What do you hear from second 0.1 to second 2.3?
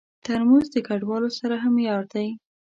ترموز د کډوالو سره هم یار دی.